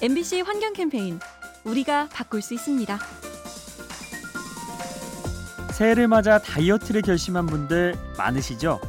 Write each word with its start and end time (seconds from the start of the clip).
MBC 0.00 0.42
환경 0.42 0.72
캠페인 0.74 1.18
우리가 1.64 2.08
바꿀 2.12 2.40
수 2.40 2.54
있습니다. 2.54 2.98
새해를 5.72 6.06
맞아 6.06 6.38
다이어트를 6.38 7.02
결심한 7.02 7.46
분들 7.46 7.96
많으시죠? 8.16 8.80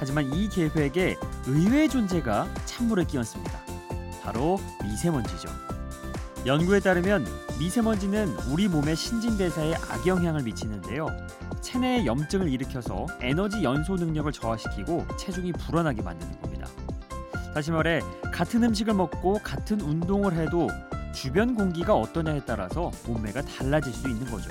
하지만 0.00 0.32
이 0.32 0.48
계획에 0.48 1.16
의외의 1.46 1.88
존재가 1.88 2.48
찬물을 2.64 3.06
끼얹습니다. 3.06 3.52
바로 4.24 4.58
미세먼지죠. 4.82 5.48
연구에 6.44 6.80
따르면 6.80 7.24
미세먼지는 7.60 8.28
우리 8.50 8.66
몸의 8.66 8.96
신진대사에 8.96 9.74
악영향을 9.74 10.42
미치는데요. 10.42 11.06
체내에 11.60 12.04
염증을 12.04 12.48
일으켜서 12.48 13.06
에너지 13.20 13.62
연소 13.62 13.94
능력을 13.94 14.32
저하시키고 14.32 15.06
체중이 15.16 15.52
불어나게 15.52 16.02
만드는 16.02 16.40
겁니다. 16.40 16.66
다시 17.54 17.70
말해 17.70 18.00
같은 18.32 18.62
음식을 18.62 18.94
먹고 18.94 19.40
같은 19.42 19.80
운동을 19.80 20.34
해도 20.34 20.68
주변 21.14 21.54
공기가 21.54 21.94
어떠냐에 21.94 22.42
따라서 22.46 22.92
몸매가 23.06 23.42
달라질 23.42 23.92
수 23.92 24.08
있는 24.08 24.30
거죠. 24.30 24.50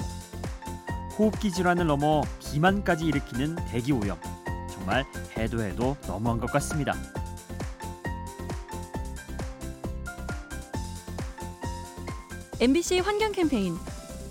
호흡기 1.18 1.52
질환을 1.52 1.88
넘어 1.88 2.22
비만까지 2.40 3.06
일으키는 3.06 3.56
대기 3.70 3.92
오염. 3.92 4.18
정말 4.70 5.06
해도 5.38 5.62
해도 5.62 5.96
너무한 6.08 6.40
것 6.40 6.52
같습니다. 6.52 6.94
MBC 12.60 13.00
환경 13.00 13.32
캠페인 13.32 13.76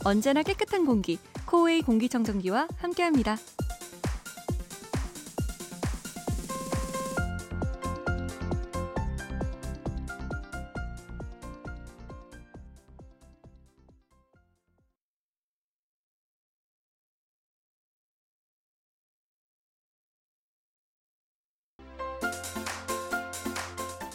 언제나 0.04 0.42
깨끗한 0.42 0.84
공기 0.84 1.18
코웨이 1.46 1.82
공기청정기와 1.82 2.68
함께합니다. 2.76 3.36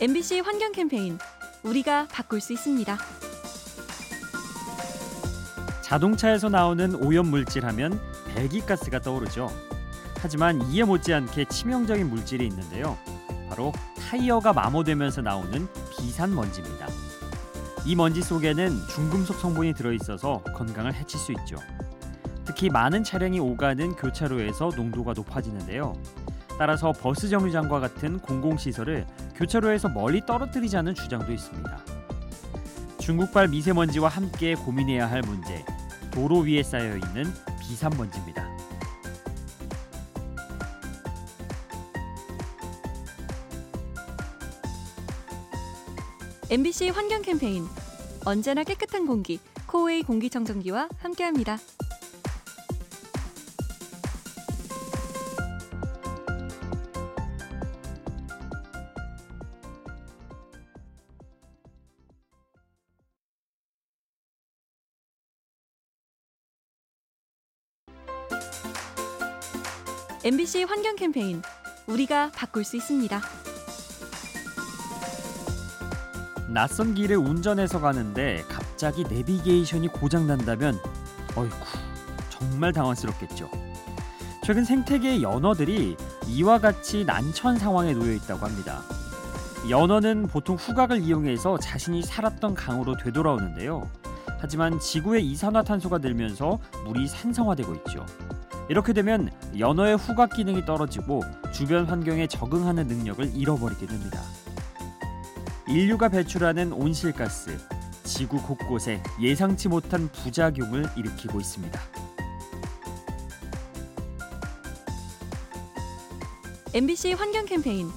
MBC 0.02 0.40
환경 0.40 0.72
캠페인 0.72 1.20
우리가 1.62 2.08
바꿀 2.08 2.42
수 2.42 2.54
있습니다. 2.54 2.98
자동차에서 5.84 6.50
나오는 6.50 6.96
오염 6.96 7.28
물질 7.28 7.68
하면 7.68 8.02
배기가스가 8.34 9.00
떠오르죠. 9.02 9.52
하지만 10.18 10.60
이에 10.72 10.84
못지않게 10.86 11.46
치명적인 11.46 12.10
물질이 12.10 12.48
있는데요. 12.48 12.98
바로 13.48 13.74
타이어가 14.00 14.54
마모되면서 14.54 15.22
나오는 15.22 15.68
비산먼지입니다. 15.92 16.88
이 17.86 17.96
먼지 17.96 18.24
속에는 18.24 18.72
중금속 18.96 19.36
성분이 19.36 19.76
들어있어서 19.76 20.42
건강을 20.56 20.96
해칠 20.96 21.20
수 21.20 21.32
있죠. 21.34 21.58
특히 22.44 22.72
많은 22.72 23.04
차량이 23.04 23.40
오가는 23.40 23.96
교차로에서 23.98 24.72
농도가 24.76 25.14
높아지는데요. 25.14 25.94
따라서 26.58 26.92
버스 26.92 27.30
정류장과 27.30 27.80
같은 27.80 28.18
공공시설을 28.18 29.06
교차로에서 29.42 29.90
멀리 29.90 30.24
떨어뜨리자는 30.24 30.94
주장도 30.94 31.32
있습니다. 31.34 31.86
중국발 33.00 33.48
미세먼지와 33.48 34.08
함께 34.08 34.54
고민해야 34.54 35.10
할 35.10 35.24
문제, 35.24 35.66
도로 36.12 36.42
위에 36.42 36.62
쌓여 36.62 36.96
있는 36.96 37.24
비산먼지입니다. 37.60 38.48
MBC 46.52 46.90
환경 46.90 47.24
캠페인 47.24 47.66
언제나 48.26 48.64
깨끗한 48.64 49.08
공기 49.08 49.40
코웨이 49.66 50.04
공기청정기와 50.04 50.90
함께합니다. 51.00 51.58
MBC 70.24 70.66
환경 70.66 70.96
캠페인 70.96 71.42
우리가 71.88 72.30
바꿀 72.36 72.64
수 72.64 72.78
있습니다. 72.78 73.20
낯선 76.48 76.94
길을 76.94 77.18
운전해서 77.18 77.80
가는데 77.80 78.44
갑자기 78.48 79.04
내비게이션이 79.04 79.88
고장 79.88 80.28
난다면 80.28 80.78
어이쿠 81.36 81.56
정말 82.30 82.72
당황스럽겠죠. 82.72 83.50
최근 84.44 84.64
생태계의 84.64 85.24
연어들이 85.24 85.98
이와 86.28 86.60
같이 86.60 87.04
난처한 87.04 87.58
상황에 87.58 87.94
놓여 87.94 88.14
있다고 88.14 88.46
합니다. 88.46 88.84
연어는 89.72 90.28
보통 90.28 90.56
후각을 90.56 91.02
이용해서 91.02 91.58
자신이 91.58 92.04
살았던 92.04 92.54
강으로 92.54 92.96
되돌아오는데요. 92.96 93.90
하지만 94.40 94.80
지구의 94.80 95.26
이산화탄소가 95.26 95.98
늘면서 95.98 96.60
물이 96.86 97.08
산성화되고 97.08 97.74
있죠. 97.76 98.06
이렇게 98.72 98.94
되면 98.94 99.30
연어의 99.60 99.98
후각 99.98 100.34
기능이 100.34 100.64
떨어지고 100.64 101.24
주변 101.54 101.84
환경에 101.84 102.26
적응하는 102.26 102.88
능력을 102.88 103.36
잃어버리게 103.36 103.86
됩니다. 103.86 104.22
인류가 105.68 106.08
배출하는 106.08 106.72
온실가스, 106.72 107.58
지구 108.06 108.42
곳곳에 108.42 109.04
예상치 109.20 109.68
못한 109.68 110.08
부작용을 110.14 110.86
일으키고 110.96 111.42
있습니다. 111.42 111.82
MBC 116.74 117.12
환경 117.12 117.46
캠페인 117.46 117.90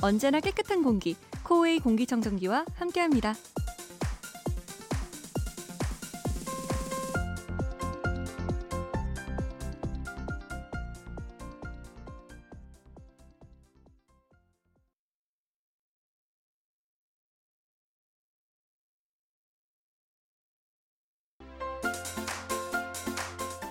언제나 0.00 0.40
깨끗한 0.40 0.82
공기 0.82 1.16
코웨이 1.42 1.78
공기청정기와 1.80 2.64
함께합니다. 2.76 3.34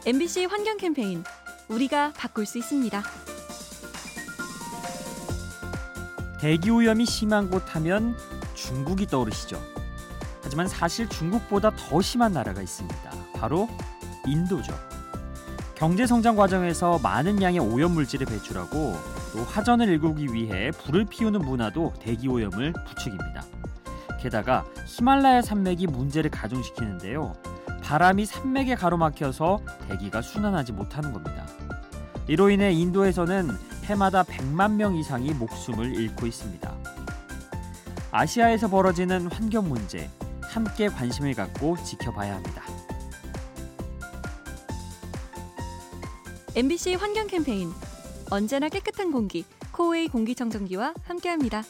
MBC 0.06 0.46
환경 0.46 0.76
캠페인 0.76 1.24
우리가 1.70 2.12
바꿀 2.18 2.46
수 2.46 2.58
있습니다. 2.58 3.02
대기 6.42 6.72
오염이 6.72 7.06
심한 7.06 7.50
곳 7.50 7.74
하면 7.74 8.14
중국이 8.54 9.08
떠오르시죠. 9.08 9.62
하지만 10.42 10.68
사실 10.68 11.08
중국보다 11.08 11.72
더 11.78 12.02
심한 12.02 12.34
나라가 12.34 12.62
있습니다. 12.62 13.12
바로 13.34 13.70
인도죠. 14.28 14.74
경제 15.74 16.06
성장 16.06 16.36
과정에서 16.36 17.00
많은 17.00 17.42
양의 17.42 17.60
오염 17.62 17.94
물질을 17.94 18.28
배출하고 18.28 18.98
또 19.32 19.44
화전을 19.46 19.88
일구기 19.88 20.34
위해 20.34 20.72
불을 20.72 21.06
피우는 21.06 21.40
문화도 21.40 21.94
대기 22.02 22.28
오염을 22.28 22.74
부추깁니다. 22.88 23.46
게다가 24.20 24.66
히말라야 24.86 25.42
산맥이 25.42 25.88
문제를 25.88 26.30
가중시키는데요. 26.30 27.53
바람이 27.84 28.26
산맥에 28.26 28.76
가로막혀서 28.76 29.60
대기가 29.90 30.22
순환하지 30.22 30.72
못하는 30.72 31.12
겁니다. 31.12 31.46
이로 32.28 32.50
인해 32.50 32.72
인도에서는 32.72 33.50
해마다 33.84 34.24
100만 34.24 34.76
명 34.76 34.96
이상이 34.96 35.34
목숨을 35.34 35.94
잃고 35.94 36.26
있습니다. 36.26 36.74
아시아에서 38.12 38.70
벌어지는 38.70 39.28
환경 39.28 39.68
문제 39.68 40.10
함께 40.42 40.88
관심을 40.88 41.34
갖고 41.34 41.76
지켜봐야 41.84 42.36
합니다. 42.36 42.64
MBC 46.56 46.96
환경 46.96 47.28
캠페인 47.28 47.72
언제나 48.30 48.70
깨끗한 48.70 49.12
공기 49.12 49.44
코웨이 49.72 50.08
공기청정기와 50.08 50.94
함께합니다. 51.04 51.64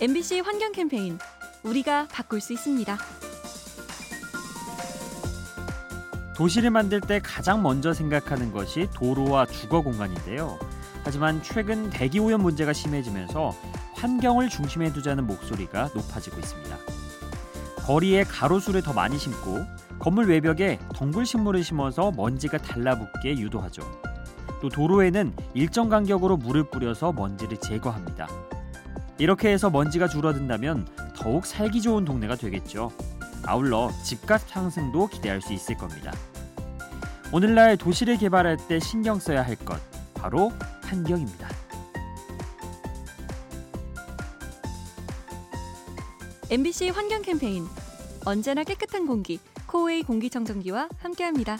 MBC 0.00 0.40
환경 0.40 0.70
캠페인 0.70 1.18
우리가 1.64 2.06
바꿀 2.12 2.40
수 2.40 2.52
있습니다. 2.52 2.96
도시를 6.36 6.70
만들 6.70 7.00
때 7.00 7.18
가장 7.20 7.64
먼저 7.64 7.92
생각하는 7.92 8.52
것이 8.52 8.86
도로와 8.94 9.46
주거 9.46 9.80
공간인데요. 9.80 10.56
하지만 11.02 11.42
최근 11.42 11.90
대기 11.90 12.20
오염 12.20 12.42
문제가 12.42 12.72
심해지면서 12.72 13.56
환경을 13.94 14.48
중심에 14.50 14.92
두자는 14.92 15.26
목소리가 15.26 15.90
높아지고 15.92 16.38
있습니다. 16.38 16.76
거리에 17.78 18.22
가로수를 18.22 18.82
더 18.82 18.92
많이 18.92 19.18
심고 19.18 19.66
건물 19.98 20.28
외벽에 20.28 20.78
덩굴 20.94 21.26
식물을 21.26 21.64
심어서 21.64 22.12
먼지가 22.12 22.58
달라붙게 22.58 23.36
유도하죠. 23.36 23.82
또 24.62 24.68
도로에는 24.68 25.34
일정 25.54 25.88
간격으로 25.88 26.36
물을 26.36 26.62
뿌려서 26.62 27.12
먼지를 27.12 27.56
제거합니다. 27.56 28.28
이렇게 29.18 29.50
해서 29.50 29.68
먼지가 29.70 30.08
줄어든다면 30.08 30.86
더욱 31.16 31.44
살기 31.44 31.82
좋은 31.82 32.04
동네가 32.04 32.36
되겠죠. 32.36 32.92
아울러 33.44 33.90
집값 34.04 34.40
상승도 34.48 35.08
기대할 35.08 35.40
수 35.40 35.52
있을 35.52 35.76
겁니다. 35.76 36.12
오늘날 37.32 37.76
도시를 37.76 38.16
개발할 38.16 38.56
때 38.68 38.78
신경 38.80 39.18
써야 39.18 39.42
할 39.42 39.56
것 39.56 39.80
바로 40.14 40.50
환경입니다. 40.82 41.48
MBC 46.50 46.90
환경 46.90 47.20
캠페인 47.22 47.66
언제나 48.24 48.64
깨끗한 48.64 49.06
공기 49.06 49.38
코웨이 49.66 50.02
공기청정기와 50.02 50.88
함께합니다. 50.98 51.58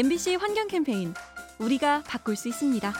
MBC 0.00 0.36
환경 0.36 0.66
캠페인 0.66 1.12
우리가 1.58 2.02
바꿀 2.06 2.34
수 2.34 2.48
있습니다. 2.48 2.90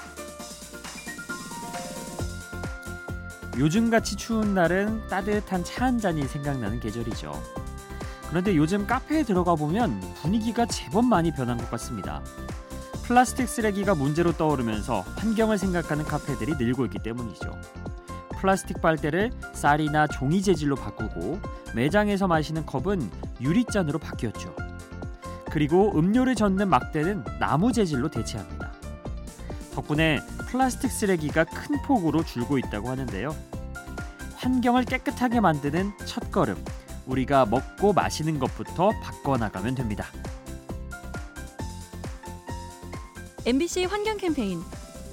요즘같이 3.56 4.17
추운 4.17 4.52
날은 4.52 5.08
따뜻한 5.08 5.64
차 5.64 5.87
한 5.87 5.99
잔이 5.99 6.25
생각나는 6.25 6.79
계절이죠. 6.79 7.32
그런데 8.29 8.55
요즘 8.55 8.87
카페에 8.87 9.23
들어가 9.23 9.55
보면 9.55 9.99
분위기가 10.17 10.67
제법 10.67 11.06
많이 11.06 11.32
변한 11.32 11.56
것 11.56 11.70
같습니다. 11.70 12.23
플라스틱 13.05 13.49
쓰레기가 13.49 13.94
문제로 13.94 14.32
떠오르면서 14.32 15.00
환경을 15.17 15.56
생각하는 15.56 16.05
카페들이 16.05 16.56
늘고 16.58 16.85
있기 16.85 16.99
때문이죠. 16.99 17.58
플라스틱 18.38 18.82
빨대를 18.82 19.31
쌀이나 19.55 20.06
종이 20.06 20.43
재질로 20.43 20.76
바꾸고 20.76 21.41
매장에서 21.75 22.29
마시는 22.29 22.67
컵은 22.67 23.11
유리잔으로 23.41 23.99
바뀌었죠. 23.99 24.55
그리고 25.50 25.93
음료를 25.99 26.35
젓는 26.35 26.69
막대는 26.69 27.25
나무 27.38 27.73
재질로 27.73 28.08
대체합니다. 28.08 28.73
덕분에 29.75 30.20
플라스틱 30.49 30.91
쓰레기가 30.91 31.44
큰 31.44 31.81
폭으로 31.82 32.25
줄고 32.25 32.58
있다고 32.58 32.88
하는데요. 32.88 33.35
환경을 34.37 34.85
깨끗하게 34.85 35.41
만드는 35.41 35.93
첫 36.06 36.31
걸음, 36.31 36.56
우리가 37.06 37.47
먹고 37.47 37.93
마시는 37.93 38.38
것부터 38.38 38.91
바꿔나가면 39.02 39.75
됩니다. 39.75 40.06
MBC 43.46 43.85
환경 43.85 44.17
캠페인 44.17 44.61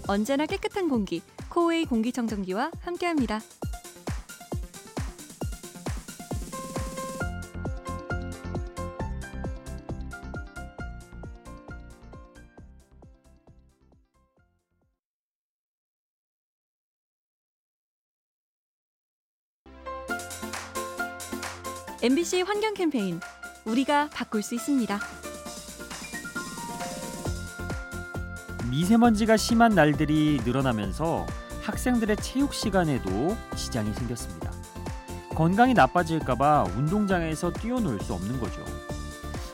언제나 0.07 0.45
깨끗한 0.45 0.89
공기 0.89 1.21
코웨이 1.49 1.85
공기청정기와 1.85 2.71
함께합니다. 2.81 3.39
MBC 22.03 22.43
환경 22.43 22.75
캠페인 22.75 23.19
우리가 23.65 24.09
바꿀 24.13 24.43
수 24.43 24.53
있습니다. 24.53 24.99
미세먼지가 28.69 29.35
심한 29.35 29.71
날들이 29.73 30.39
늘어나면서 30.45 31.25
학생들의 31.63 32.17
체육 32.17 32.53
시간에도 32.53 33.35
지장이 33.55 33.91
생겼습니다. 33.93 34.51
건강이 35.33 35.73
나빠질까봐 35.73 36.65
운동장에서 36.77 37.51
뛰어놀 37.51 37.99
수 37.99 38.13
없는 38.13 38.39
거죠. 38.39 38.63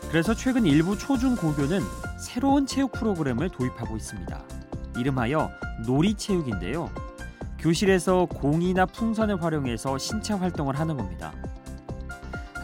그래서 0.10 0.34
최근 0.34 0.66
일부 0.66 0.98
초중 0.98 1.38
고교는 1.38 1.80
새로운 2.19 2.66
체육 2.66 2.92
프로그램을 2.92 3.51
도입하고 3.51 3.96
있습니다. 3.96 4.44
이름하여 4.98 5.50
놀이체육인데요. 5.88 6.92
교실에서 7.57 8.25
공이나 8.25 8.86
풍선을 8.86 9.42
활용해서 9.42 9.98
신체 9.98 10.34
활동을 10.34 10.78
하는 10.78 10.98
겁니다. 10.98 11.31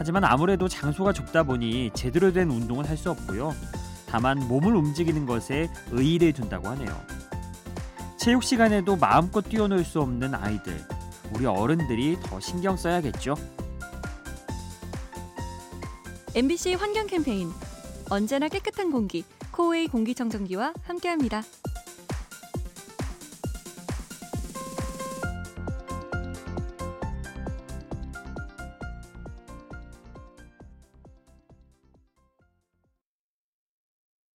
하지만 0.00 0.24
아무래도 0.24 0.66
장소가 0.66 1.12
좁다 1.12 1.42
보니 1.42 1.90
제대로 1.92 2.32
된 2.32 2.50
운동은 2.50 2.86
할 2.86 2.96
수 2.96 3.10
없고요. 3.10 3.54
다만 4.06 4.38
몸을 4.48 4.74
움직이는 4.74 5.26
것에 5.26 5.68
의의를 5.90 6.32
둔다고 6.32 6.68
하네요. 6.68 6.98
체육 8.18 8.42
시간에도 8.42 8.96
마음껏 8.96 9.42
뛰어놀 9.42 9.84
수 9.84 10.00
없는 10.00 10.34
아이들, 10.34 10.74
우리 11.34 11.44
어른들이 11.44 12.16
더 12.22 12.40
신경 12.40 12.78
써야겠죠. 12.78 13.34
MBC 16.34 16.74
환경 16.76 17.06
캠페인 17.06 17.50
언제나 18.08 18.48
깨끗한 18.48 18.90
공기 18.90 19.22
코웨이 19.50 19.86
공기청정기와 19.86 20.72
함께합니다. 20.82 21.42